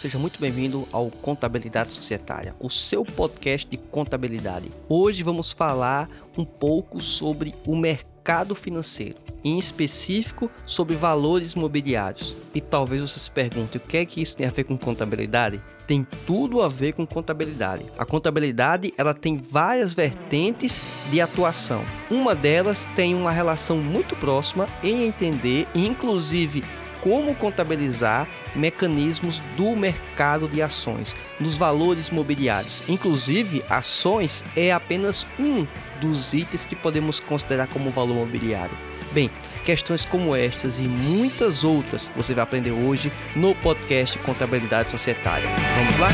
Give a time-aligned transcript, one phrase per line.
[0.00, 4.72] Seja muito bem-vindo ao Contabilidade Societária, o seu podcast de contabilidade.
[4.88, 12.34] Hoje vamos falar um pouco sobre o mercado financeiro, em específico sobre valores mobiliários.
[12.54, 15.60] E talvez você se pergunte o que é que isso tem a ver com contabilidade?
[15.86, 17.84] Tem tudo a ver com contabilidade.
[17.98, 21.84] A contabilidade ela tem várias vertentes de atuação.
[22.10, 26.64] Uma delas tem uma relação muito próxima em entender, inclusive
[27.02, 32.82] como contabilizar mecanismos do mercado de ações, dos valores mobiliários.
[32.88, 35.66] Inclusive, ações é apenas um
[36.00, 38.76] dos itens que podemos considerar como valor mobiliário.
[39.12, 39.28] Bem,
[39.64, 45.48] questões como estas e muitas outras você vai aprender hoje no podcast Contabilidade Societária.
[45.76, 46.08] Vamos lá?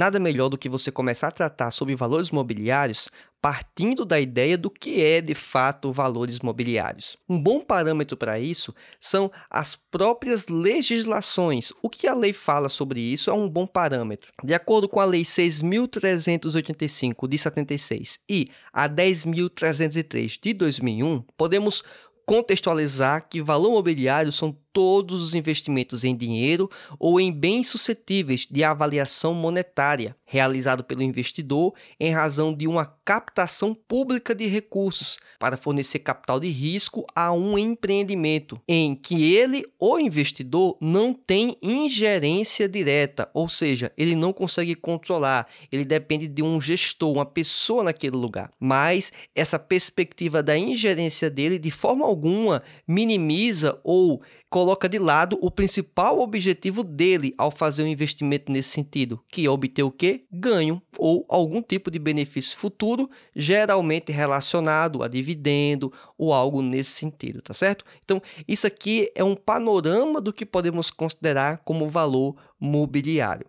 [0.00, 4.70] Nada melhor do que você começar a tratar sobre valores mobiliários partindo da ideia do
[4.70, 7.18] que é de fato valores mobiliários.
[7.28, 11.70] Um bom parâmetro para isso são as próprias legislações.
[11.82, 14.32] O que a lei fala sobre isso é um bom parâmetro.
[14.42, 21.84] De acordo com a Lei 6.385 de 76 e a 10.303 de 2001, podemos
[22.24, 28.62] contextualizar que valor mobiliário são todos os investimentos em dinheiro ou em bens suscetíveis de
[28.62, 35.98] avaliação monetária realizado pelo investidor em razão de uma captação pública de recursos para fornecer
[35.98, 43.28] capital de risco a um empreendimento em que ele, o investidor, não tem ingerência direta,
[43.34, 48.52] ou seja, ele não consegue controlar, ele depende de um gestor, uma pessoa naquele lugar.
[48.60, 55.48] Mas essa perspectiva da ingerência dele de forma alguma minimiza ou coloca de lado o
[55.48, 60.24] principal objetivo dele ao fazer um investimento nesse sentido, que é obter o quê?
[60.30, 67.40] Ganho ou algum tipo de benefício futuro, geralmente relacionado a dividendo ou algo nesse sentido,
[67.40, 67.82] tá certo?
[68.04, 73.46] Então, isso aqui é um panorama do que podemos considerar como valor mobiliário.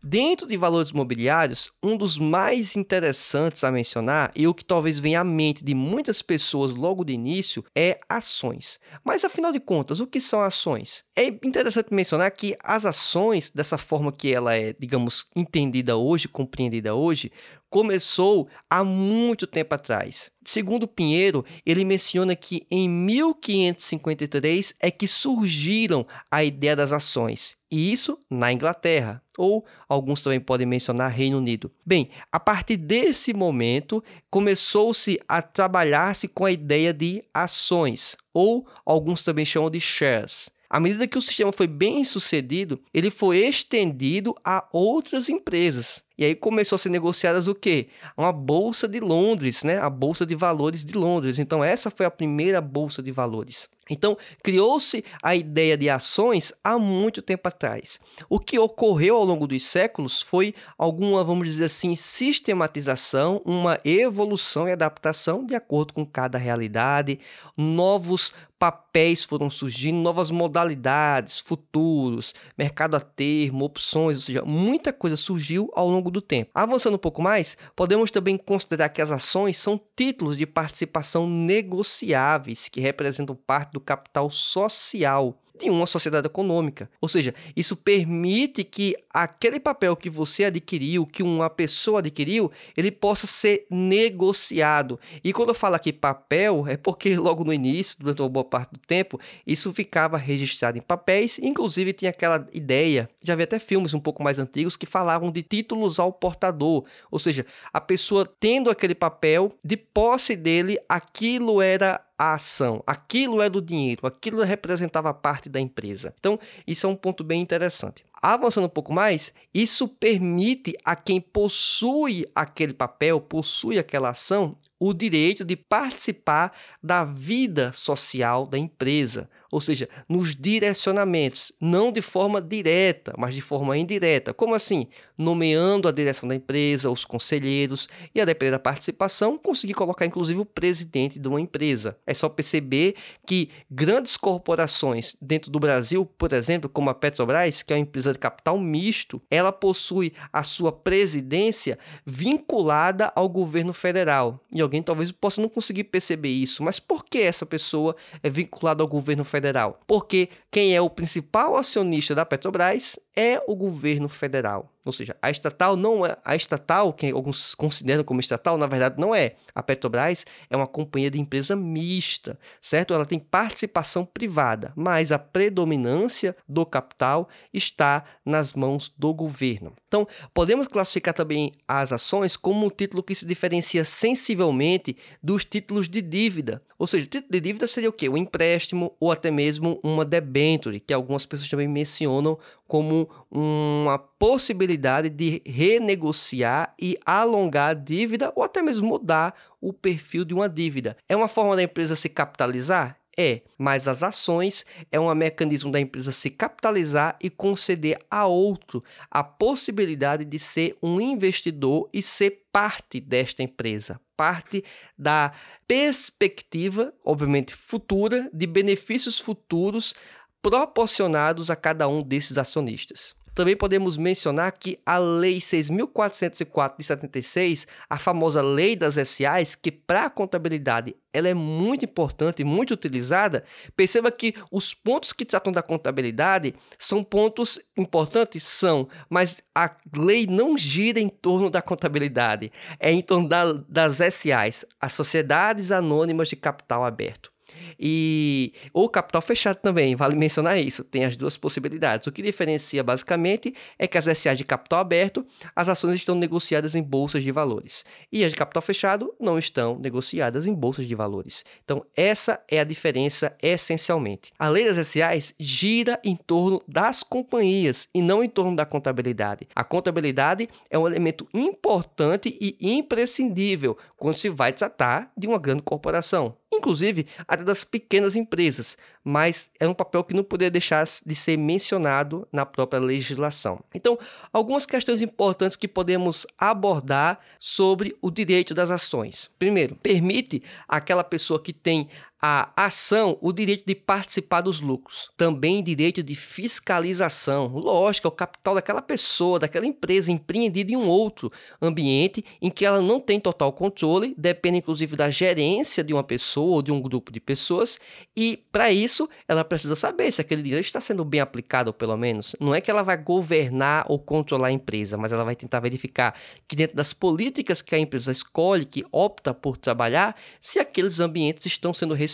[0.00, 5.20] Dentro de valores mobiliários, um dos mais interessantes a mencionar e o que talvez venha
[5.20, 8.78] à mente de muitas pessoas logo de início é ações.
[9.02, 11.02] Mas afinal de contas, o que são ações?
[11.16, 16.94] É interessante mencionar que as ações, dessa forma que ela é, digamos, entendida hoje, compreendida
[16.94, 17.32] hoje,
[17.72, 20.30] começou há muito tempo atrás.
[20.44, 27.90] Segundo Pinheiro, ele menciona que em 1553 é que surgiram a ideia das ações, e
[27.90, 31.72] isso na Inglaterra, ou alguns também podem mencionar Reino Unido.
[31.86, 39.22] Bem, a partir desse momento começou-se a trabalhar-se com a ideia de ações, ou alguns
[39.22, 40.50] também chamam de shares.
[40.68, 46.02] À medida que o sistema foi bem sucedido, ele foi estendido a outras empresas.
[46.16, 47.88] E aí começou a ser negociadas o quê?
[48.16, 49.78] Uma bolsa de Londres, né?
[49.78, 51.38] A bolsa de valores de Londres.
[51.38, 53.68] Então essa foi a primeira bolsa de valores.
[53.90, 57.98] Então, criou-se a ideia de ações há muito tempo atrás.
[58.28, 64.68] O que ocorreu ao longo dos séculos foi alguma, vamos dizer assim, sistematização, uma evolução
[64.68, 67.18] e adaptação de acordo com cada realidade,
[67.56, 75.16] novos papéis foram surgindo, novas modalidades, futuros, mercado a termo, opções, ou seja, muita coisa
[75.16, 76.50] surgiu ao longo do tempo.
[76.54, 82.68] Avançando um pouco mais, podemos também considerar que as ações são títulos de participação negociáveis
[82.68, 86.90] que representam parte do capital social de uma sociedade econômica.
[87.00, 92.90] Ou seja, isso permite que aquele papel que você adquiriu, que uma pessoa adquiriu, ele
[92.90, 94.98] possa ser negociado.
[95.22, 98.72] E quando eu falo aqui papel, é porque logo no início, durante uma boa parte
[98.72, 103.94] do tempo, isso ficava registrado em papéis, inclusive tinha aquela ideia, já vi até filmes
[103.94, 108.70] um pouco mais antigos que falavam de títulos ao portador, ou seja, a pessoa tendo
[108.70, 115.12] aquele papel, de posse dele, aquilo era a ação, aquilo é do dinheiro, aquilo representava
[115.12, 116.14] parte da empresa.
[116.20, 118.04] Então, isso é um ponto bem interessante.
[118.24, 124.92] Avançando um pouco mais, isso permite a quem possui aquele papel, possui aquela ação, o
[124.92, 126.52] direito de participar
[126.82, 133.40] da vida social da empresa, ou seja, nos direcionamentos, não de forma direta, mas de
[133.40, 134.32] forma indireta.
[134.34, 134.88] Como assim?
[135.16, 140.40] Nomeando a direção da empresa, os conselheiros e, a depender da participação, conseguir colocar inclusive
[140.40, 141.96] o presidente de uma empresa.
[142.04, 147.72] É só perceber que grandes corporações dentro do Brasil, por exemplo, como a Petrobras, que
[147.72, 154.40] é uma empresa de capital misto, ela possui a sua presidência vinculada ao governo federal.
[154.52, 158.82] E alguém talvez possa não conseguir perceber isso, mas por que essa pessoa é vinculada
[158.82, 159.80] ao governo federal?
[159.86, 164.72] porque quem é o principal acionista da Petrobras é o governo federal.
[164.84, 169.00] Ou seja, a estatal não é a estatal, que alguns consideram como estatal, na verdade
[169.00, 169.36] não é.
[169.54, 172.92] A Petrobras é uma companhia de empresa mista, certo?
[172.92, 179.72] Ela tem participação privada, mas a predominância do capital está nas mãos do governo.
[179.92, 185.86] Então, podemos classificar também as ações como um título que se diferencia sensivelmente dos títulos
[185.86, 186.62] de dívida.
[186.78, 188.08] Ou seja, o título de dívida seria o quê?
[188.08, 195.10] Um empréstimo ou até mesmo uma debenture, que algumas pessoas também mencionam como uma possibilidade
[195.10, 200.96] de renegociar e alongar a dívida ou até mesmo mudar o perfil de uma dívida.
[201.06, 203.01] É uma forma da empresa se capitalizar?
[203.16, 208.82] É, mas as ações é um mecanismo da empresa se capitalizar e conceder a outro
[209.10, 214.64] a possibilidade de ser um investidor e ser parte desta empresa, parte
[214.96, 215.32] da
[215.68, 219.94] perspectiva, obviamente futura, de benefícios futuros
[220.40, 223.14] proporcionados a cada um desses acionistas.
[223.34, 229.72] Também podemos mencionar que a Lei 6.404 de 76, a famosa Lei das SAs, que
[229.72, 233.44] para a contabilidade ela é muito importante e muito utilizada,
[233.76, 240.26] perceba que os pontos que tratam da contabilidade são pontos importantes, são, mas a lei
[240.26, 246.28] não gira em torno da contabilidade, é em torno da, das SAs, as Sociedades Anônimas
[246.28, 247.31] de Capital Aberto.
[247.78, 252.06] E ou capital fechado também, vale mencionar isso, tem as duas possibilidades.
[252.06, 256.74] O que diferencia basicamente é que as SA de capital aberto, as ações estão negociadas
[256.74, 260.94] em bolsas de valores, e as de capital fechado não estão negociadas em bolsas de
[260.94, 261.44] valores.
[261.64, 264.32] Então, essa é a diferença essencialmente.
[264.38, 269.48] A lei das SAs gira em torno das companhias e não em torno da contabilidade.
[269.54, 275.62] A contabilidade é um elemento importante e imprescindível quando se vai tratar de uma grande
[275.62, 281.14] corporação inclusive até das pequenas empresas, mas é um papel que não poderia deixar de
[281.14, 283.60] ser mencionado na própria legislação.
[283.74, 283.98] Então,
[284.32, 289.30] algumas questões importantes que podemos abordar sobre o direito das ações.
[289.38, 291.88] Primeiro, permite aquela pessoa que tem
[292.24, 297.48] a ação o direito de participar dos lucros, também direito de fiscalização.
[297.48, 302.64] Lógico, é o capital daquela pessoa, daquela empresa empreendida em um outro ambiente em que
[302.64, 306.80] ela não tem total controle, depende inclusive da gerência de uma pessoa ou de um
[306.80, 307.80] grupo de pessoas,
[308.16, 312.36] e para isso ela precisa saber se aquele dinheiro está sendo bem aplicado, pelo menos.
[312.38, 316.14] Não é que ela vai governar ou controlar a empresa, mas ela vai tentar verificar
[316.46, 321.46] que dentro das políticas que a empresa escolhe, que opta por trabalhar, se aqueles ambientes
[321.46, 322.11] estão sendo respeitados,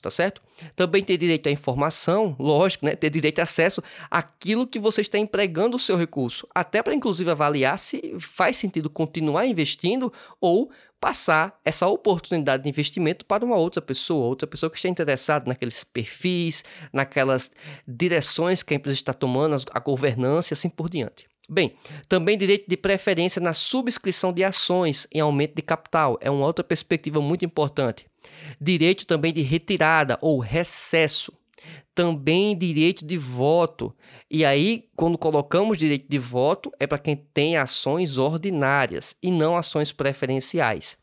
[0.00, 0.42] tá certo?
[0.74, 2.94] Também ter direito à informação, lógico, né?
[2.94, 7.30] Ter direito a acesso àquilo que você está empregando o seu recurso, até para inclusive
[7.30, 13.82] avaliar se faz sentido continuar investindo ou passar essa oportunidade de investimento para uma outra
[13.82, 17.50] pessoa, outra pessoa que está interessada naqueles perfis, naquelas
[17.86, 21.26] direções que a empresa está tomando, a governança e assim por diante.
[21.48, 21.74] Bem,
[22.08, 26.64] também direito de preferência na subscrição de ações em aumento de capital é uma outra
[26.64, 28.06] perspectiva muito importante.
[28.60, 31.32] Direito também de retirada ou recesso.
[31.94, 33.94] Também direito de voto.
[34.30, 39.56] E aí, quando colocamos direito de voto, é para quem tem ações ordinárias e não
[39.56, 40.96] ações preferenciais.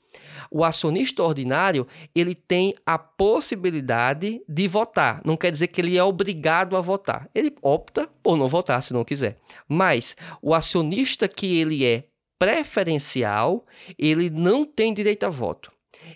[0.49, 5.21] O acionista ordinário, ele tem a possibilidade de votar.
[5.23, 7.29] Não quer dizer que ele é obrigado a votar.
[7.35, 9.37] Ele opta por não votar se não quiser.
[9.67, 12.05] Mas o acionista que ele é
[12.39, 13.65] preferencial,
[13.97, 15.71] ele não tem direito a voto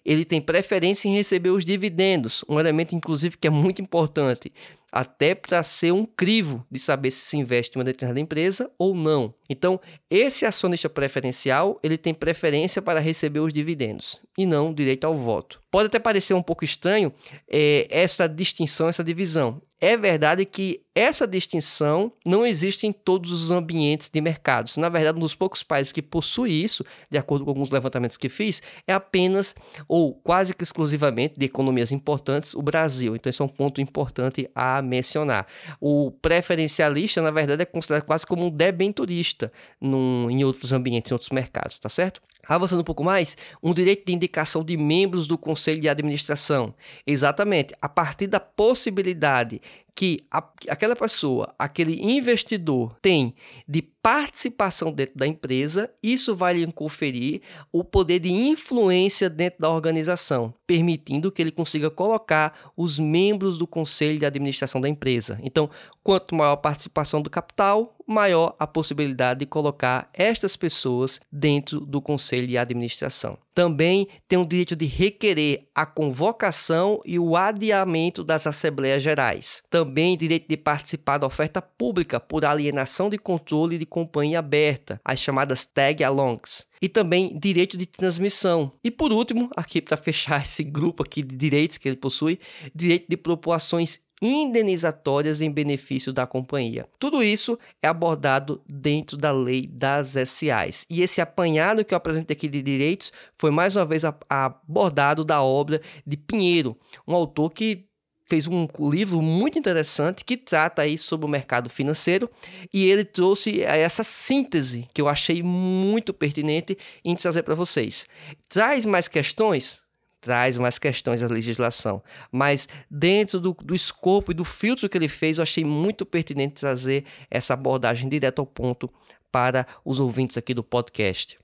[0.05, 4.51] ele tem preferência em receber os dividendos, um elemento inclusive que é muito importante
[4.93, 8.93] até para ser um crivo de saber se se investe em uma determinada empresa ou
[8.93, 9.33] não.
[9.49, 15.17] Então, esse acionista preferencial, ele tem preferência para receber os dividendos e não direito ao
[15.17, 15.59] voto.
[15.71, 17.11] Pode até parecer um pouco estranho
[17.49, 19.59] é, essa distinção, essa divisão.
[19.83, 24.77] É verdade que essa distinção não existe em todos os ambientes de mercados.
[24.77, 28.29] Na verdade, um dos poucos países que possui isso, de acordo com alguns levantamentos que
[28.29, 29.53] fiz, é apenas
[29.85, 33.13] ou quase que exclusivamente de economias importantes, o Brasil.
[33.13, 35.47] Então, esse é um ponto importante a mencionar.
[35.81, 41.13] O preferencialista, na verdade, é considerado quase como um debenturista num, em outros ambientes, em
[41.13, 42.21] outros mercados, tá certo?
[42.47, 46.73] Avançando um pouco mais, um direito de indicação de membros do conselho de administração.
[47.07, 49.61] Exatamente, a partir da possibilidade
[49.95, 53.35] que a, aquela pessoa, aquele investidor tem
[53.67, 59.69] de participação dentro da empresa, isso vai lhe conferir o poder de influência dentro da
[59.69, 65.39] organização, permitindo que ele consiga colocar os membros do conselho de administração da empresa.
[65.41, 65.69] Então,
[66.03, 72.01] quanto maior a participação do capital, maior a possibilidade de colocar estas pessoas dentro do
[72.01, 73.37] conselho de administração.
[73.55, 79.63] Também tem o direito de requerer a convocação e o adiamento das assembleias gerais.
[79.83, 85.19] Também direito de participar da oferta pública por alienação de controle de companhia aberta, as
[85.19, 88.71] chamadas tag-alongs e também direito de transmissão.
[88.81, 92.39] E por último, aqui para fechar esse grupo aqui de direitos que ele possui,
[92.73, 96.87] direito de propor ações indenizatórias em benefício da companhia.
[96.97, 100.85] Tudo isso é abordado dentro da lei das SAs.
[100.89, 105.43] E esse apanhado que eu apresentei aqui de direitos foi mais uma vez abordado da
[105.43, 107.85] obra de Pinheiro, um autor que
[108.25, 112.29] fez um livro muito interessante que trata aí sobre o mercado financeiro
[112.73, 118.07] e ele trouxe essa síntese que eu achei muito pertinente em trazer para vocês.
[118.49, 119.83] Traz mais questões?
[120.23, 122.01] traz mais questões à legislação.
[122.31, 126.61] Mas dentro do, do escopo e do filtro que ele fez, eu achei muito pertinente
[126.61, 128.89] trazer essa abordagem direto ao ponto
[129.29, 131.37] para os ouvintes aqui do podcast.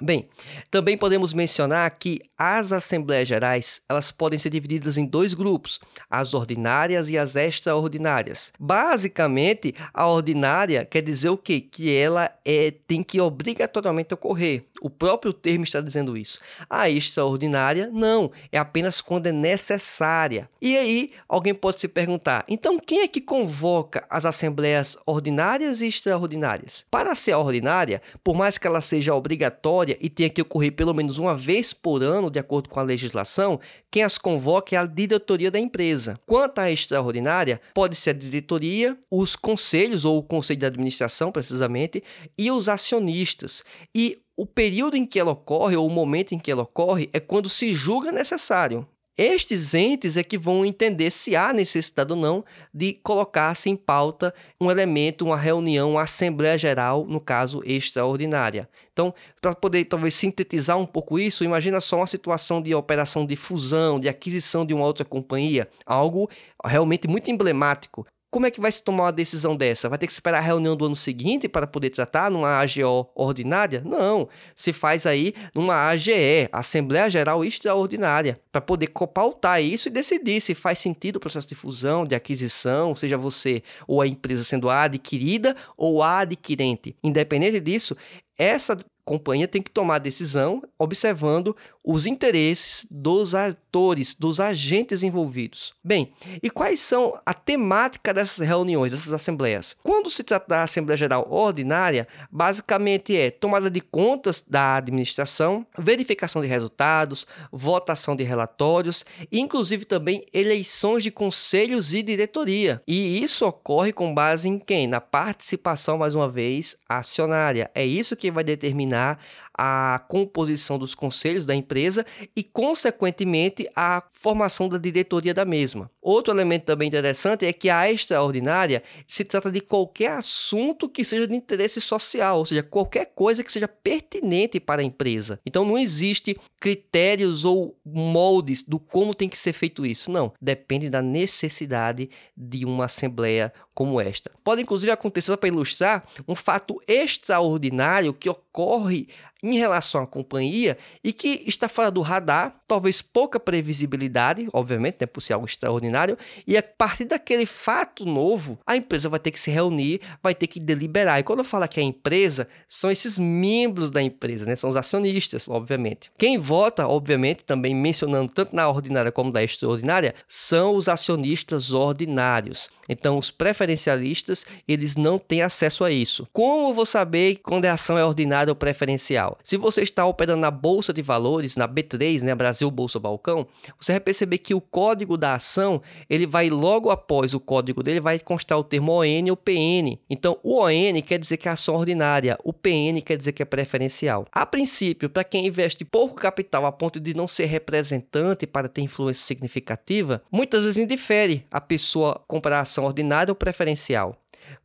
[0.00, 0.28] Bem,
[0.70, 6.34] também podemos mencionar que as assembleias gerais, elas podem ser divididas em dois grupos, as
[6.34, 8.52] ordinárias e as extraordinárias.
[8.58, 11.60] Basicamente, a ordinária quer dizer o quê?
[11.60, 14.64] Que ela é, tem que obrigatoriamente ocorrer.
[14.80, 16.38] O próprio termo está dizendo isso.
[16.70, 20.48] A extraordinária, não, é apenas quando é necessária.
[20.62, 25.88] E aí, alguém pode se perguntar: então quem é que convoca as assembleias ordinárias e
[25.88, 26.86] extraordinárias?
[26.88, 31.18] Para ser ordinária, por mais que ela seja obrigatória e tenha que ocorrer pelo menos
[31.18, 35.50] uma vez por ano, de acordo com a legislação, quem as convoca é a diretoria
[35.50, 36.18] da empresa.
[36.26, 42.02] Quanto à extraordinária, pode ser a diretoria, os conselhos ou o conselho de administração, precisamente,
[42.36, 43.62] e os acionistas.
[43.94, 47.20] E o período em que ela ocorre, ou o momento em que ela ocorre, é
[47.20, 48.86] quando se julga necessário.
[49.18, 54.32] Estes entes é que vão entender se há necessidade ou não de colocar-se em pauta
[54.60, 58.68] um elemento, uma reunião, uma Assembleia Geral, no caso extraordinária.
[58.92, 63.34] Então, para poder talvez sintetizar um pouco isso, imagina só uma situação de operação de
[63.34, 66.30] fusão, de aquisição de uma outra companhia, algo
[66.64, 68.06] realmente muito emblemático.
[68.30, 69.88] Como é que vai se tomar uma decisão dessa?
[69.88, 73.82] Vai ter que esperar a reunião do ano seguinte para poder tratar numa AGO ordinária?
[73.86, 74.28] Não.
[74.54, 80.54] Se faz aí numa AGE, Assembleia Geral Extraordinária, para poder pautar isso e decidir se
[80.54, 84.82] faz sentido o processo de fusão, de aquisição, seja você ou a empresa sendo a
[84.82, 86.94] adquirida ou a adquirente.
[87.02, 87.96] Independente disso,
[88.36, 88.76] essa
[89.08, 91.56] companhia tem que tomar a decisão observando
[91.90, 95.72] os interesses dos atores, dos agentes envolvidos.
[95.82, 99.74] Bem, e quais são a temática dessas reuniões, dessas assembleias?
[99.82, 106.42] Quando se trata da Assembleia Geral Ordinária, basicamente é tomada de contas da administração, verificação
[106.42, 109.02] de resultados, votação de relatórios,
[109.32, 112.82] inclusive também eleições de conselhos e diretoria.
[112.86, 114.86] E isso ocorre com base em quem?
[114.86, 117.70] Na participação, mais uma vez, acionária.
[117.74, 119.18] É isso que vai determinar
[119.58, 125.90] a composição dos conselhos da empresa e, consequentemente, a formação da diretoria da mesma.
[126.00, 131.26] Outro elemento também interessante é que a extraordinária se trata de qualquer assunto que seja
[131.26, 135.40] de interesse social, ou seja, qualquer coisa que seja pertinente para a empresa.
[135.44, 140.10] Então não existe critérios ou moldes do como tem que ser feito isso.
[140.10, 144.30] Não, depende da necessidade de uma assembleia como esta.
[144.42, 149.08] Pode inclusive acontecer para ilustrar um fato extraordinário que ocorre
[149.42, 155.06] em relação à companhia e que está fora do radar, talvez pouca previsibilidade, obviamente, né,
[155.06, 159.38] por ser algo extraordinário, e a partir daquele fato novo, a empresa vai ter que
[159.38, 161.20] se reunir, vai ter que deliberar.
[161.20, 164.76] E quando eu falo que a empresa, são esses membros da empresa, né, são os
[164.76, 166.10] acionistas, obviamente.
[166.18, 172.70] Quem vota, obviamente, também mencionando tanto na ordinária como na extraordinária, são os acionistas ordinários.
[172.88, 176.26] Então, os preferencialistas, eles não têm acesso a isso.
[176.32, 179.36] Como eu vou saber quando a ação é ordinária ou preferencial?
[179.44, 183.46] Se você está operando na Bolsa de Valores, na B3, né, Brasil Bolsa Balcão,
[183.78, 188.00] você vai perceber que o código da ação, ele vai logo após o código dele,
[188.00, 189.98] vai constar o termo ON ou PN.
[190.08, 193.44] Então, o ON quer dizer que é ação ordinária, o PN quer dizer que é
[193.44, 194.24] preferencial.
[194.32, 198.82] A princípio, para quem investe pouco capital a ponto de não ser representante para ter
[198.82, 204.16] influência significativa, muitas vezes indifere a pessoa comprar ação ordinária ou preferencial.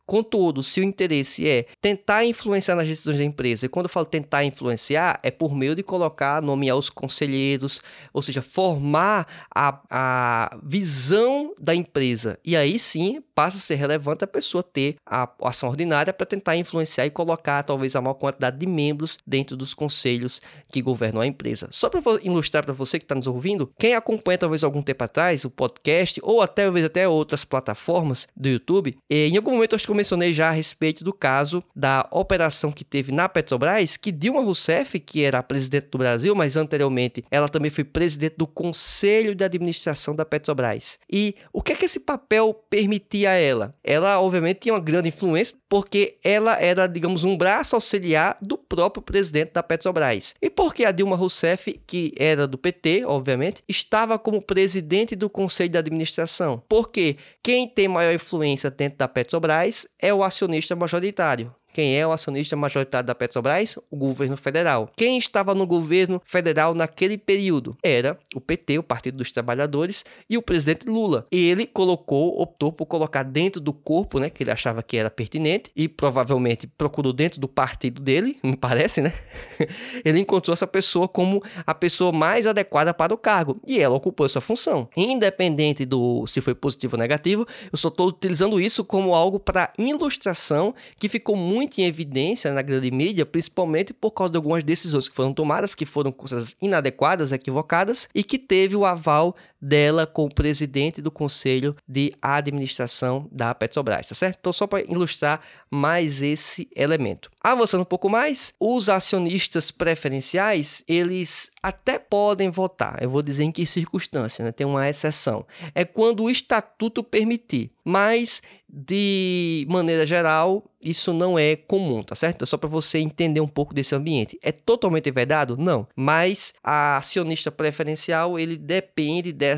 [0.06, 4.06] Contudo, se o interesse é tentar influenciar nas decisões da empresa, e quando eu falo
[4.06, 7.80] tentar influenciar, é por meio de colocar, nomear os conselheiros,
[8.12, 12.38] ou seja, formar a, a visão da empresa.
[12.44, 16.56] E aí sim passa a ser relevante a pessoa ter a ação ordinária para tentar
[16.56, 21.26] influenciar e colocar talvez a maior quantidade de membros dentro dos conselhos que governam a
[21.26, 21.68] empresa.
[21.70, 25.44] Só para ilustrar para você que está nos ouvindo, quem acompanha talvez algum tempo atrás
[25.44, 29.86] o podcast, ou até talvez até outras plataformas do YouTube, eh, em algum momento acho
[29.86, 34.10] que eu mencionei já a respeito do caso da operação que teve na Petrobras, que
[34.10, 38.46] Dilma Rousseff, que era a presidente do Brasil, mas anteriormente ela também foi presidente do
[38.46, 40.98] Conselho de Administração da Petrobras.
[41.10, 43.74] E o que é que esse papel permitia a ela?
[43.84, 49.02] Ela, obviamente, tinha uma grande influência, porque ela era, digamos, um braço auxiliar do próprio
[49.02, 50.34] presidente da Petrobras.
[50.42, 55.70] E porque a Dilma Rousseff, que era do PT, obviamente, estava como presidente do Conselho
[55.70, 56.62] de Administração.
[56.68, 61.54] Porque quem tem maior influência dentro da Petrobras é o acionista majoritário.
[61.74, 63.76] Quem é o acionista majoritário da Petrobras?
[63.90, 64.88] O governo federal.
[64.96, 67.76] Quem estava no governo federal naquele período?
[67.82, 71.26] Era o PT, o Partido dos Trabalhadores, e o presidente Lula.
[71.32, 75.72] Ele colocou, optou por colocar dentro do corpo, né, que ele achava que era pertinente,
[75.74, 79.12] e provavelmente procurou dentro do partido dele, me parece, né?
[80.04, 84.26] ele encontrou essa pessoa como a pessoa mais adequada para o cargo, e ela ocupou
[84.26, 84.88] essa função.
[84.96, 89.72] Independente do se foi positivo ou negativo, eu só estou utilizando isso como algo para
[89.76, 94.62] ilustração que ficou muito muito em evidência na grande mídia, principalmente por causa de algumas
[94.62, 100.06] decisões que foram tomadas, que foram coisas inadequadas, equivocadas, e que teve o aval dela
[100.06, 104.36] com o presidente do conselho de administração da Petrobras, tá certo?
[104.38, 105.40] Então, só para ilustrar
[105.70, 107.30] mais esse elemento.
[107.42, 113.02] Avançando um pouco mais, os acionistas preferenciais, eles até podem votar.
[113.02, 114.52] Eu vou dizer em que circunstância, né?
[114.52, 115.46] Tem uma exceção.
[115.74, 118.42] É quando o estatuto permitir, mas
[118.76, 122.42] de maneira geral, isso não é comum, tá certo?
[122.42, 124.36] É só para você entender um pouco desse ambiente.
[124.42, 125.56] É totalmente vedado?
[125.56, 125.86] Não.
[125.94, 129.53] Mas a acionista preferencial, ele depende dessa,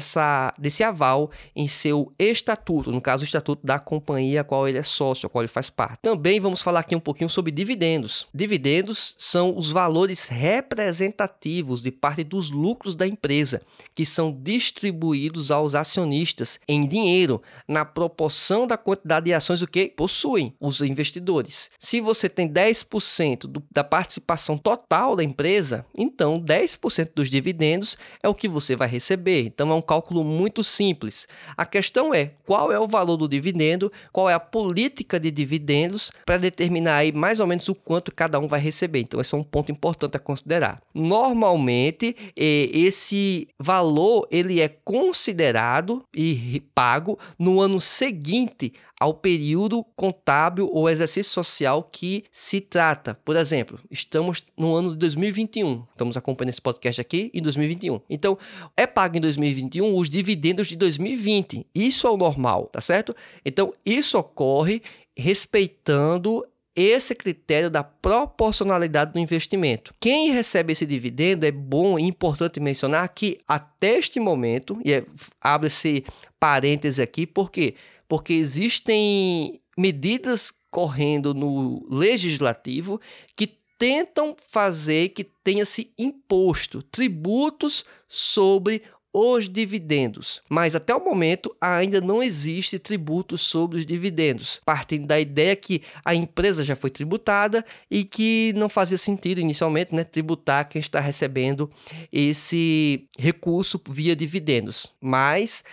[0.59, 4.83] desse aval em seu estatuto, no caso, o estatuto da companhia a qual ele é
[4.83, 6.01] sócio, a qual ele faz parte.
[6.03, 8.27] Também vamos falar aqui um pouquinho sobre dividendos.
[8.35, 13.63] Dividendos são os valores representativos de parte dos lucros da empresa,
[13.95, 20.55] que são distribuídos aos acionistas em dinheiro, na proporção da quantidade de ações que possuem
[20.61, 21.71] os investidores.
[21.79, 28.29] Se você tem 10% do, da participação total da empresa, então 10% dos dividendos é
[28.29, 29.43] o que você vai receber.
[29.43, 31.27] Então é um cálculo muito simples.
[31.57, 36.11] A questão é qual é o valor do dividendo, qual é a política de dividendos
[36.25, 39.01] para determinar aí mais ou menos o quanto cada um vai receber.
[39.01, 40.83] Então esse é um ponto importante a considerar.
[40.95, 50.89] Normalmente esse valor ele é considerado e pago no ano seguinte ao período contábil ou
[50.89, 53.15] exercício social que se trata.
[53.25, 58.01] Por exemplo, estamos no ano de 2021, estamos acompanhando esse podcast aqui em 2021.
[58.09, 58.39] Então,
[58.77, 61.67] é pago em 2021 os dividendos de 2020.
[61.75, 63.15] Isso é o normal, tá certo?
[63.45, 64.83] Então, isso ocorre
[65.17, 66.45] respeitando
[66.77, 69.95] esse critério da proporcionalidade do investimento.
[69.99, 75.03] Quem recebe esse dividendo é bom e importante mencionar que até este momento, e é,
[75.41, 76.05] abre-se
[76.39, 77.77] parêntese aqui, porque quê?
[78.09, 83.01] Porque existem medidas correndo no legislativo
[83.35, 83.47] que
[83.79, 88.83] tentam fazer que tenha-se imposto tributos sobre
[89.19, 90.43] os dividendos.
[90.47, 95.83] Mas até o momento ainda não existe tributo sobre os dividendos, partindo da ideia que
[96.05, 101.01] a empresa já foi tributada e que não fazia sentido inicialmente né, tributar quem está
[101.01, 101.71] recebendo
[102.13, 104.93] esse recurso via dividendos.
[105.01, 105.65] Mas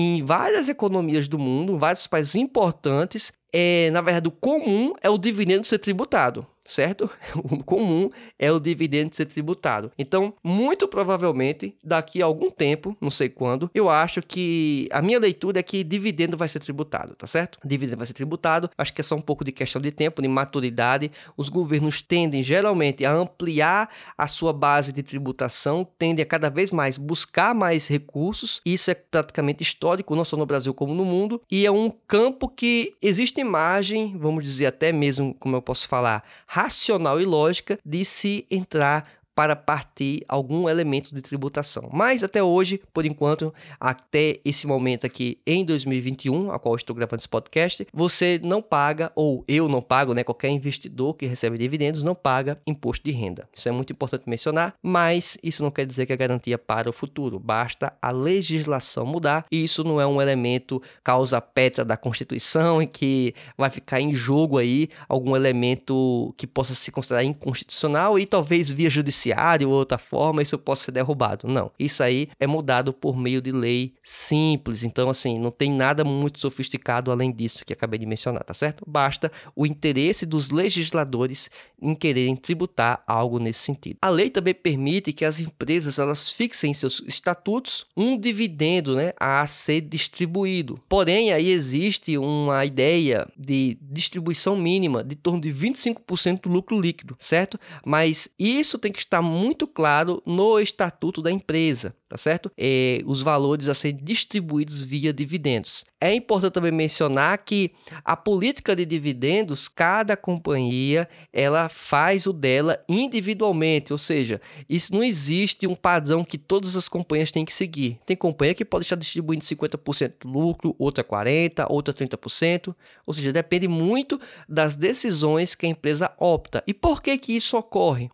[0.00, 5.18] em várias economias do mundo, vários países importantes, é, na verdade, o comum é o
[5.18, 7.10] dividendo ser tributado certo?
[7.50, 9.90] O comum é o dividendo ser tributado.
[9.98, 15.18] Então, muito provavelmente, daqui a algum tempo, não sei quando, eu acho que a minha
[15.18, 17.58] leitura é que dividendo vai ser tributado, tá certo?
[17.64, 18.70] Dividendo vai ser tributado.
[18.76, 21.10] Acho que é só um pouco de questão de tempo, de maturidade.
[21.36, 26.70] Os governos tendem geralmente a ampliar a sua base de tributação, tendem a cada vez
[26.70, 28.60] mais buscar mais recursos.
[28.64, 32.48] Isso é praticamente histórico, não só no Brasil como no mundo, e é um campo
[32.48, 38.04] que existe margem, vamos dizer até mesmo, como eu posso falar, racional e lógica de
[38.04, 41.88] se entrar para partir algum elemento de tributação.
[41.92, 47.20] Mas até hoje, por enquanto, até esse momento aqui em 2021, a qual estou gravando
[47.20, 50.24] esse podcast, você não paga, ou eu não pago, né?
[50.24, 53.48] Qualquer investidor que recebe dividendos não paga imposto de renda.
[53.54, 56.92] Isso é muito importante mencionar, mas isso não quer dizer que é garantia para o
[56.92, 57.38] futuro.
[57.38, 62.88] Basta a legislação mudar e isso não é um elemento causa pétrea da Constituição e
[62.88, 68.68] que vai ficar em jogo aí algum elemento que possa se considerar inconstitucional e talvez
[68.68, 71.46] via judicial judiciário ou outra forma isso possa ser derrubado.
[71.46, 71.70] Não.
[71.78, 74.82] Isso aí é mudado por meio de lei simples.
[74.82, 78.84] Então, assim, não tem nada muito sofisticado além disso que acabei de mencionar, tá certo?
[78.86, 83.98] Basta o interesse dos legisladores em quererem tributar algo nesse sentido.
[84.02, 89.12] A lei também permite que as empresas elas fixem em seus estatutos um dividendo, né,
[89.18, 90.80] a ser distribuído.
[90.88, 97.16] Porém, aí existe uma ideia de distribuição mínima de torno de 25% do lucro líquido,
[97.18, 97.58] certo?
[97.84, 102.50] Mas isso tem que estar está muito claro no estatuto da empresa, tá certo?
[102.56, 105.84] É, os valores a serem distribuídos via dividendos.
[106.00, 107.72] É importante também mencionar que
[108.04, 115.02] a política de dividendos, cada companhia ela faz o dela individualmente, ou seja, isso não
[115.02, 117.98] existe um padrão que todas as companhias têm que seguir.
[118.06, 123.32] Tem companhia que pode estar distribuindo 50% do lucro, outra 40%, outra 30%, ou seja,
[123.32, 126.62] depende muito das decisões que a empresa opta.
[126.66, 128.08] E por que que isso ocorre?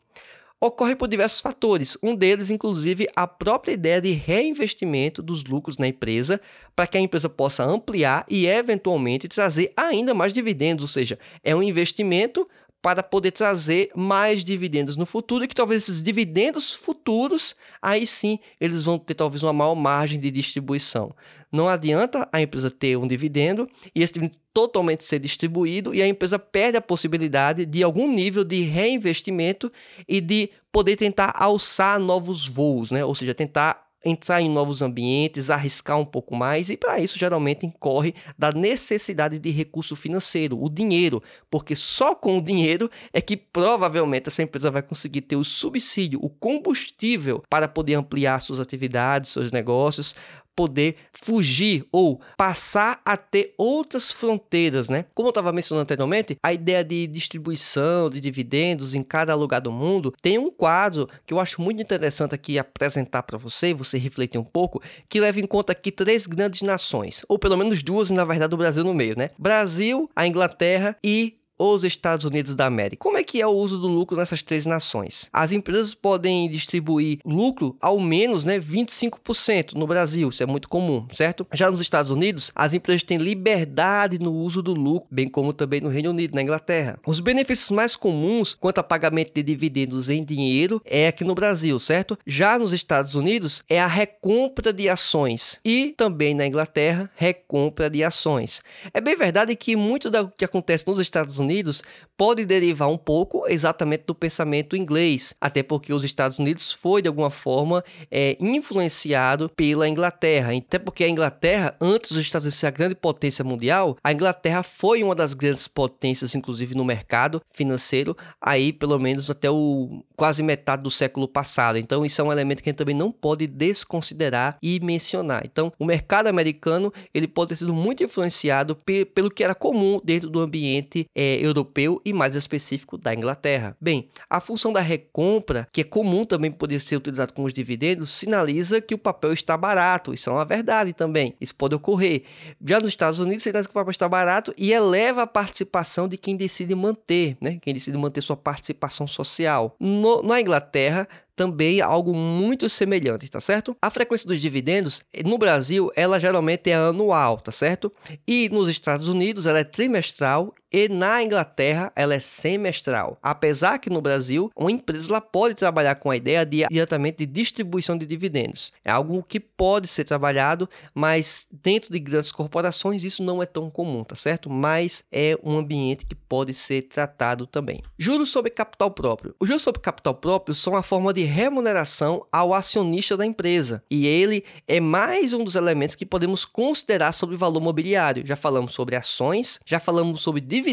[0.66, 1.96] Ocorre por diversos fatores.
[2.02, 6.40] Um deles, inclusive, a própria ideia de reinvestimento dos lucros na empresa,
[6.74, 10.84] para que a empresa possa ampliar e, eventualmente, trazer ainda mais dividendos.
[10.84, 12.48] Ou seja, é um investimento
[12.84, 18.38] para poder trazer mais dividendos no futuro e que talvez esses dividendos futuros, aí sim,
[18.60, 21.14] eles vão ter talvez uma maior margem de distribuição.
[21.50, 26.06] Não adianta a empresa ter um dividendo e esse dividendo totalmente ser distribuído e a
[26.06, 29.72] empresa perde a possibilidade de algum nível de reinvestimento
[30.06, 33.02] e de poder tentar alçar novos voos, né?
[33.02, 37.66] Ou seja, tentar entrar em novos ambientes, arriscar um pouco mais, e para isso geralmente
[37.66, 43.36] incorre da necessidade de recurso financeiro, o dinheiro, porque só com o dinheiro é que
[43.36, 49.30] provavelmente essa empresa vai conseguir ter o subsídio, o combustível para poder ampliar suas atividades,
[49.30, 50.14] seus negócios,
[50.54, 55.04] poder fugir ou passar a ter outras fronteiras, né?
[55.14, 59.72] Como eu estava mencionando anteriormente, a ideia de distribuição de dividendos em cada lugar do
[59.72, 64.38] mundo tem um quadro que eu acho muito interessante aqui apresentar para você, você refletir
[64.38, 68.24] um pouco, que leva em conta aqui três grandes nações, ou pelo menos duas, na
[68.24, 69.30] verdade o Brasil no meio, né?
[69.38, 73.02] Brasil, a Inglaterra e os Estados Unidos da América.
[73.02, 75.28] Como é que é o uso do lucro nessas três nações?
[75.32, 81.06] As empresas podem distribuir lucro ao menos né, 25% no Brasil, isso é muito comum,
[81.12, 81.46] certo?
[81.52, 85.80] Já nos Estados Unidos, as empresas têm liberdade no uso do lucro, bem como também
[85.80, 86.98] no Reino Unido, na Inglaterra.
[87.06, 91.78] Os benefícios mais comuns quanto a pagamento de dividendos em dinheiro é aqui no Brasil,
[91.78, 92.18] certo?
[92.26, 98.02] Já nos Estados Unidos é a recompra de ações e também na Inglaterra, recompra de
[98.02, 98.62] ações.
[98.92, 101.82] É bem verdade que muito do que acontece nos Estados Unidos Unidos
[102.16, 107.08] pode derivar um pouco exatamente do pensamento inglês, até porque os Estados Unidos foi de
[107.08, 112.66] alguma forma é, influenciado pela Inglaterra, até porque a Inglaterra, antes dos Estados Unidos ser
[112.66, 118.16] a grande potência mundial, a Inglaterra foi uma das grandes potências, inclusive no mercado financeiro,
[118.40, 121.78] aí pelo menos até o quase metade do século passado.
[121.78, 125.42] Então isso é um elemento que a gente também não pode desconsiderar e mencionar.
[125.44, 128.76] Então o mercado americano ele pode ter sido muito influenciado
[129.14, 133.76] pelo que era comum dentro do ambiente é, europeu e mais específico da Inglaterra.
[133.80, 138.12] Bem, a função da recompra, que é comum também poder ser utilizado com os dividendos,
[138.12, 140.14] sinaliza que o papel está barato.
[140.14, 141.34] Isso é uma verdade também.
[141.40, 142.22] Isso pode ocorrer.
[142.64, 146.16] Já nos Estados Unidos, sinaliza que o papel está barato e eleva a participação de
[146.16, 147.58] quem decide manter, né?
[147.60, 149.76] Quem decide manter sua participação social.
[149.78, 153.76] No, na Inglaterra, também algo muito semelhante, tá certo?
[153.82, 157.92] A frequência dos dividendos no Brasil, ela geralmente é anual, tá certo?
[158.26, 163.16] E nos Estados Unidos ela é trimestral e na Inglaterra ela é semestral.
[163.22, 167.96] Apesar que no Brasil, uma empresa pode trabalhar com a ideia de adiantamento de distribuição
[167.96, 168.72] de dividendos.
[168.84, 173.70] É algo que pode ser trabalhado, mas dentro de grandes corporações isso não é tão
[173.70, 174.50] comum, tá certo?
[174.50, 177.80] Mas é um ambiente que pode ser tratado também.
[177.96, 179.32] Juros sobre capital próprio.
[179.38, 184.08] Os juros sobre capital próprio são a forma de remuneração ao acionista da empresa, e
[184.08, 188.26] ele é mais um dos elementos que podemos considerar sobre valor mobiliário.
[188.26, 190.63] Já falamos sobre ações, já falamos sobre dividendos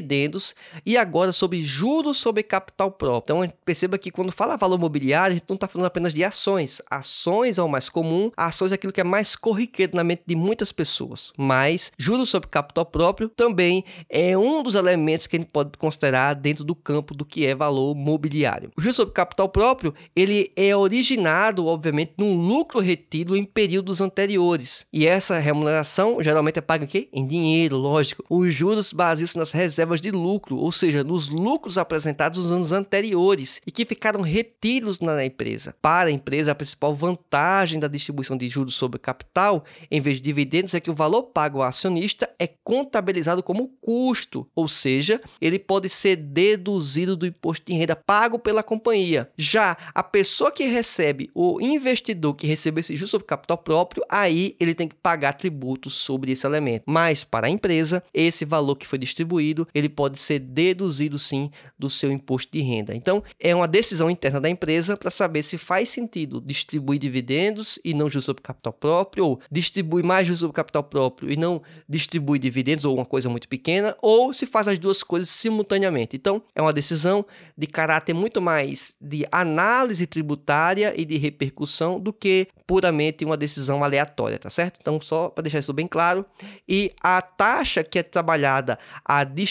[0.86, 3.44] e agora sobre juros sobre capital próprio.
[3.44, 6.82] Então perceba que quando fala valor mobiliário, a gente não está falando apenas de ações.
[6.90, 10.36] Ações é o mais comum, ações é aquilo que é mais corriqueiro na mente de
[10.36, 11.32] muitas pessoas.
[11.38, 16.36] Mas juros sobre capital próprio também é um dos elementos que a gente pode considerar
[16.36, 18.72] dentro do campo do que é valor mobiliário.
[18.78, 24.86] O juros sobre capital próprio, ele é originado, obviamente, num lucro retido em períodos anteriores.
[24.92, 27.10] E essa remuneração geralmente é paga em?
[27.14, 28.24] Em dinheiro, lógico.
[28.30, 33.62] Os juros baseiam-se nas reservas de lucro, ou seja, nos lucros apresentados nos anos anteriores
[33.66, 35.76] e que ficaram retidos na empresa.
[35.82, 40.24] Para a empresa, a principal vantagem da distribuição de juros sobre capital, em vez de
[40.24, 45.60] dividendos, é que o valor pago ao acionista é contabilizado como custo, ou seja, ele
[45.60, 49.30] pode ser deduzido do imposto de renda pago pela companhia.
[49.38, 54.56] Já a pessoa que recebe, o investidor que recebeu esse juros sobre capital próprio, aí
[54.60, 56.84] ele tem que pagar tributos sobre esse elemento.
[56.88, 61.90] Mas para a empresa, esse valor que foi distribuído, ele pode ser deduzido sim do
[61.90, 62.96] seu imposto de renda.
[62.96, 67.94] Então, é uma decisão interna da empresa para saber se faz sentido distribuir dividendos e
[67.94, 72.40] não juros sobre capital próprio, ou distribuir mais juros sobre capital próprio e não distribuir
[72.40, 76.16] dividendos ou uma coisa muito pequena, ou se faz as duas coisas simultaneamente.
[76.16, 77.26] Então, é uma decisão
[77.58, 83.84] de caráter muito mais de análise tributária e de repercussão do que puramente uma decisão
[83.84, 84.80] aleatória, tá certo?
[84.82, 86.26] Então, só para deixar isso bem claro.
[86.68, 89.51] E a taxa que é trabalhada a distribuição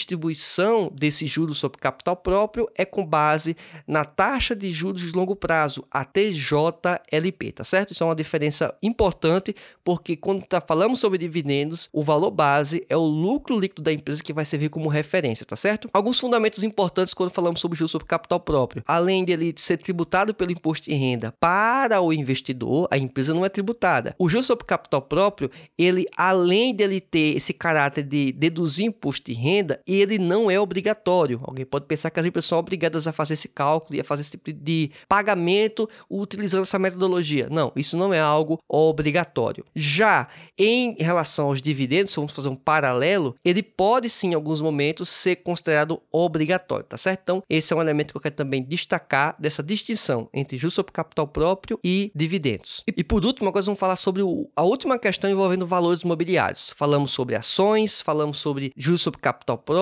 [0.93, 3.55] desses juros sobre capital próprio é com base
[3.87, 7.91] na taxa de juros de longo prazo, a TJLP, tá certo?
[7.91, 12.97] Isso é uma diferença importante, porque quando tá, falamos sobre dividendos, o valor base é
[12.97, 15.89] o lucro líquido da empresa que vai servir como referência, tá certo?
[15.93, 18.83] Alguns fundamentos importantes quando falamos sobre juros sobre capital próprio.
[18.87, 23.45] Além de ele ser tributado pelo imposto de renda para o investidor, a empresa não
[23.45, 24.15] é tributada.
[24.17, 29.33] O juros sobre capital próprio, ele além dele ter esse caráter de deduzir imposto de
[29.33, 31.41] renda, ele não é obrigatório.
[31.43, 34.21] Alguém pode pensar que as empresas são obrigadas a fazer esse cálculo e a fazer
[34.21, 37.47] esse tipo de pagamento utilizando essa metodologia.
[37.49, 39.65] Não, isso não é algo obrigatório.
[39.75, 40.27] Já
[40.57, 45.37] em relação aos dividendos, vamos fazer um paralelo, ele pode sim, em alguns momentos, ser
[45.37, 47.21] considerado obrigatório, tá certo?
[47.23, 50.91] Então, esse é um elemento que eu quero também destacar dessa distinção entre juros sobre
[50.91, 52.83] capital próprio e dividendos.
[52.87, 56.73] E, e por último, agora vamos falar sobre o, a última questão envolvendo valores imobiliários.
[56.77, 59.80] Falamos sobre ações, falamos sobre juros sobre capital próprio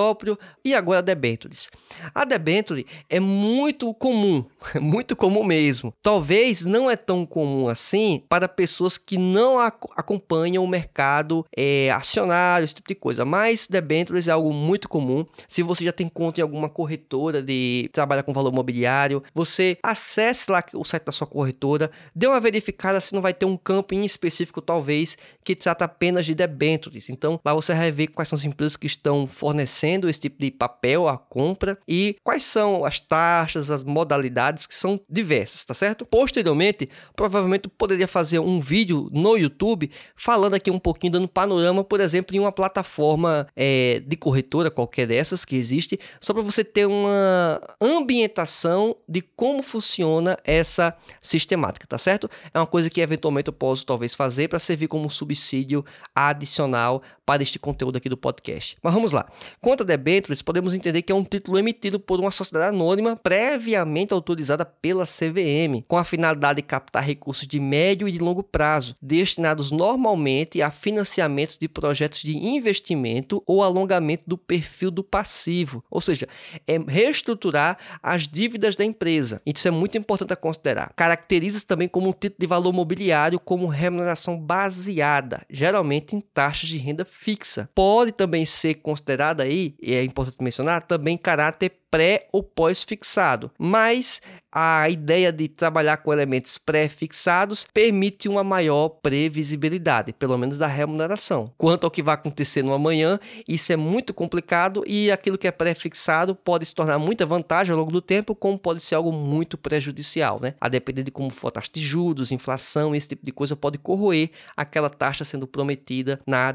[0.63, 1.69] e agora debêntures.
[2.13, 4.45] A debenture é muito comum,
[4.79, 5.93] muito comum mesmo.
[6.01, 11.91] Talvez não é tão comum assim para pessoas que não ac acompanham o mercado é,
[11.91, 15.25] acionário, esse tipo de coisa, mas debêntures é algo muito comum.
[15.47, 20.51] Se você já tem conta em alguma corretora de trabalhar com valor imobiliário, você acesse
[20.51, 23.93] lá o site da sua corretora, dê uma verificada se não vai ter um campo
[23.93, 27.09] em específico, talvez, que trata apenas de debêntures.
[27.09, 30.51] Então, lá você vai ver quais são as empresas que estão fornecendo esse tipo de
[30.51, 36.05] papel à compra e quais são as taxas, as modalidades que são diversas, tá certo?
[36.05, 41.99] Posteriormente, provavelmente poderia fazer um vídeo no YouTube falando aqui um pouquinho, dando panorama, por
[41.99, 46.85] exemplo, em uma plataforma é, de corretora, qualquer dessas que existe, só para você ter
[46.85, 52.29] uma ambientação de como funciona essa sistemática, tá certo?
[52.53, 57.01] É uma coisa que eventualmente eu posso talvez fazer para servir como subsídio subsídio adicional
[57.29, 58.75] para este conteúdo aqui do podcast.
[58.81, 59.27] Mas vamos lá.
[59.61, 64.15] Quanto a debêntures, podemos entender que é um título emitido por uma sociedade anônima previamente
[64.15, 68.95] autorizada pela CVM, com a finalidade de captar recursos de médio e de longo prazo,
[68.99, 76.01] destinados normalmente a financiamentos de projetos de investimento ou alongamento do perfil do passivo, ou
[76.01, 76.27] seja,
[76.67, 79.39] é reestruturar as dívidas da empresa.
[79.45, 80.93] Isso é muito importante a considerar.
[80.95, 86.79] Caracteriza também como um título de valor mobiliário como remuneração baseada geralmente em taxas de
[86.79, 87.69] renda fixa.
[87.75, 94.21] Pode também ser considerada aí, e é importante mencionar, também caráter pré ou pós-fixado, mas
[94.51, 101.53] a ideia de trabalhar com elementos pré-fixados permite uma maior previsibilidade, pelo menos da remuneração.
[101.57, 105.51] Quanto ao que vai acontecer no amanhã, isso é muito complicado e aquilo que é
[105.51, 109.57] pré-fixado pode se tornar muita vantagem ao longo do tempo, como pode ser algo muito
[109.57, 110.55] prejudicial, né?
[110.59, 113.77] A depender de como for a taxa de juros, inflação, esse tipo de coisa pode
[113.77, 116.51] corroer aquela taxa sendo prometida na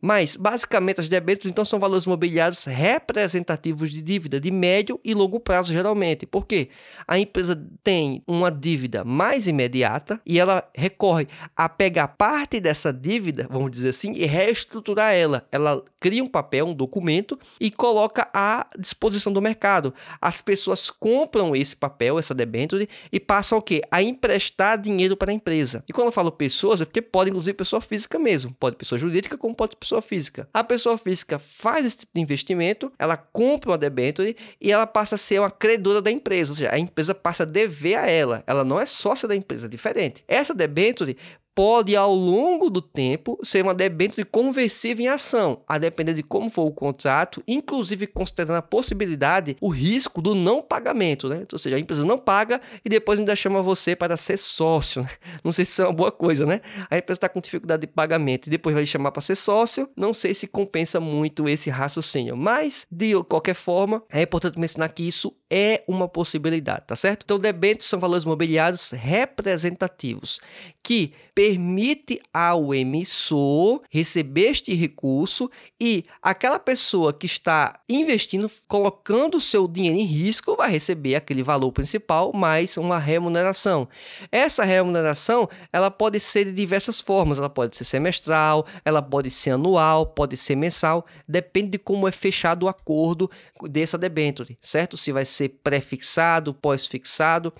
[0.00, 5.38] Mas, basicamente, as debêntures então são valores mobiliários representativos de dívida de médio e longo
[5.40, 6.26] prazo, geralmente.
[6.26, 6.68] Por quê?
[7.06, 13.46] A empresa tem uma dívida mais imediata e ela recorre a pegar parte dessa dívida,
[13.50, 15.46] vamos dizer assim, e reestruturar ela.
[15.52, 19.94] Ela cria um papel, um documento e coloca à disposição do mercado.
[20.20, 23.82] As pessoas compram esse papel, essa debenture e passam o quê?
[23.90, 25.84] A emprestar dinheiro para a empresa.
[25.88, 28.54] E quando eu falo pessoas, é porque pode inclusive pessoa física mesmo.
[28.58, 30.48] Pode pessoa jurídica como pode pessoa física.
[30.52, 35.14] A pessoa física faz esse tipo de investimento, ela compra uma debenture e ela passa
[35.14, 38.06] a ser uma credora da empresa, ou seja, a empresa empresa passa a dever a
[38.06, 38.42] ela.
[38.46, 40.24] Ela não é sócia da empresa, é diferente.
[40.26, 41.16] Essa debenture
[41.56, 46.50] pode, ao longo do tempo, ser uma debênture conversível em ação, a depender de como
[46.50, 51.46] for o contrato, inclusive considerando a possibilidade, o risco do não pagamento, né?
[51.50, 55.00] Ou seja, a empresa não paga e depois ainda chama você para ser sócio.
[55.02, 55.08] Né?
[55.42, 56.60] Não sei se isso é uma boa coisa, né?
[56.90, 60.12] A empresa está com dificuldade de pagamento e depois vai chamar para ser sócio, não
[60.12, 65.34] sei se compensa muito esse raciocínio, mas de qualquer forma, é importante mencionar que isso
[65.50, 67.22] é uma possibilidade, tá certo?
[67.24, 70.40] Então, debêntures são valores mobiliários representativos
[70.86, 79.40] que permite ao emissor receber este recurso e aquela pessoa que está investindo, colocando o
[79.40, 83.86] seu dinheiro em risco, vai receber aquele valor principal mais uma remuneração.
[84.30, 89.50] Essa remuneração, ela pode ser de diversas formas, ela pode ser semestral, ela pode ser
[89.50, 93.28] anual, pode ser mensal, depende de como é fechado o acordo
[93.64, 94.96] dessa debenture, certo?
[94.96, 97.52] Se vai ser pré-fixado, pós-fixado.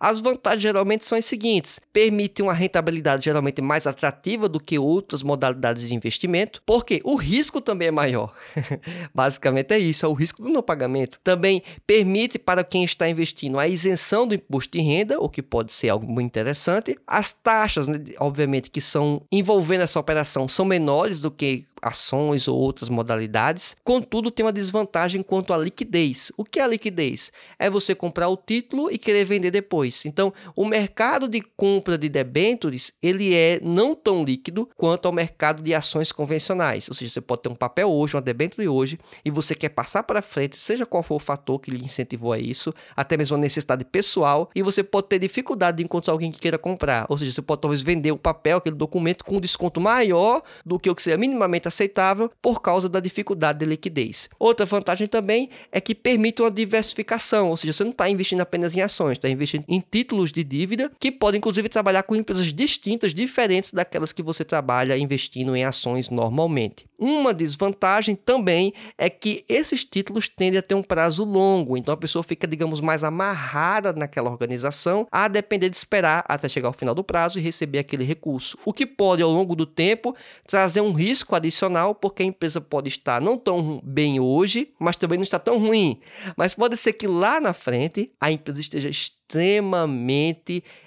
[0.00, 2.71] As vantagens geralmente são as seguintes: permite uma rentabilidade
[3.20, 8.32] geralmente mais atrativa do que outras modalidades de investimento, porque o risco também é maior.
[9.14, 11.18] Basicamente é isso, é o risco do não pagamento.
[11.22, 15.72] Também permite para quem está investindo a isenção do imposto de renda, o que pode
[15.72, 16.96] ser algo muito interessante.
[17.06, 22.56] As taxas, né, obviamente, que são envolvendo essa operação são menores do que ações ou
[22.58, 23.76] outras modalidades.
[23.82, 26.30] Contudo, tem uma desvantagem quanto à liquidez.
[26.36, 27.32] O que é a liquidez?
[27.58, 30.06] É você comprar o título e querer vender depois.
[30.06, 35.62] Então, o mercado de compra de debentures, ele é não tão líquido quanto ao mercado
[35.62, 36.88] de ações convencionais.
[36.88, 40.04] Ou seja, você pode ter um papel hoje, uma debenture hoje, e você quer passar
[40.04, 43.40] para frente, seja qual for o fator que lhe incentivou a isso, até mesmo a
[43.40, 47.06] necessidade pessoal, e você pode ter dificuldade de encontrar alguém que queira comprar.
[47.08, 50.78] Ou seja, você pode talvez vender o papel, aquele documento, com um desconto maior do
[50.78, 54.28] que o que seria minimamente aceitável por causa da dificuldade de liquidez.
[54.38, 58.76] Outra vantagem também é que permite uma diversificação, ou seja, você não está investindo apenas
[58.76, 63.12] em ações, está investindo em títulos de dívida que podem inclusive trabalhar com empresas distintas,
[63.12, 66.86] diferentes daquelas que você trabalha investindo em ações normalmente.
[67.04, 71.96] Uma desvantagem também é que esses títulos tendem a ter um prazo longo, então a
[71.96, 76.94] pessoa fica, digamos, mais amarrada naquela organização, a depender de esperar até chegar ao final
[76.94, 80.14] do prazo e receber aquele recurso, o que pode, ao longo do tempo,
[80.46, 85.18] trazer um risco adicional, porque a empresa pode estar não tão bem hoje, mas também
[85.18, 85.98] não está tão ruim.
[86.36, 88.88] Mas pode ser que lá na frente a empresa esteja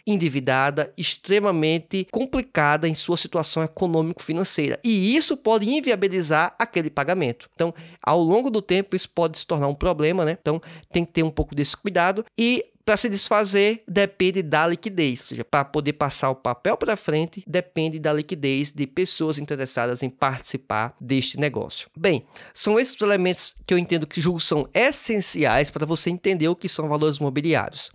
[0.06, 4.80] endividada, extremamente complicada em sua situação econômico-financeira.
[4.84, 7.50] E isso pode inviabilizar aquele pagamento.
[7.56, 10.38] Então, ao longo do tempo, isso pode se tornar um problema, né?
[10.40, 12.26] Então, tem que ter um pouco desse cuidado.
[12.38, 16.96] E para se desfazer, depende da liquidez, ou seja, para poder passar o papel para
[16.96, 21.90] frente, depende da liquidez de pessoas interessadas em participar deste negócio.
[21.98, 26.48] Bem, são esses os elementos que eu entendo que julgo são essenciais para você entender
[26.48, 27.92] o que são valores mobiliários.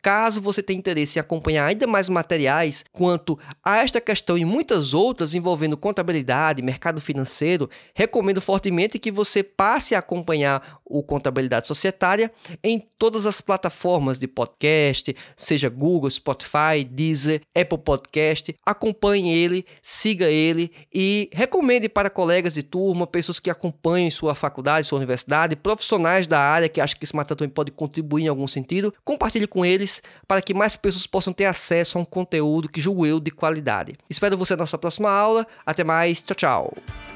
[0.00, 4.94] Caso você tenha interesse em acompanhar ainda mais materiais quanto a esta questão e muitas
[4.94, 12.30] outras envolvendo contabilidade, mercado financeiro, recomendo fortemente que você passe a acompanhar o Contabilidade Societária
[12.62, 18.54] em todas as plataformas de podcast, seja Google, Spotify, Deezer, Apple Podcast.
[18.64, 24.86] Acompanhe ele, siga ele e recomende para colegas de turma, pessoas que acompanhem sua faculdade,
[24.86, 28.46] sua universidade, profissionais da área que acham que esse material também pode contribuir em algum
[28.46, 28.92] sentido.
[29.04, 33.06] Compartilhe com eles para que mais pessoas possam ter acesso a um conteúdo que julgo
[33.06, 33.94] eu de qualidade.
[34.08, 35.46] Espero você na nossa próxima aula.
[35.64, 36.22] Até mais.
[36.22, 37.07] Tchau, tchau.